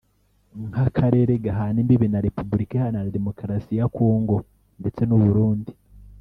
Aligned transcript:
nk’akarere 0.67 1.31
gahana 1.45 1.77
imbibi 1.83 2.07
na 2.09 2.23
Repubulika 2.27 2.73
Iharanira 2.75 3.15
Demokarasi 3.17 3.71
ya 3.79 3.85
Congo 3.97 4.35
ndetse 4.81 5.01
n’u 5.05 5.19
Burundi 5.25 5.71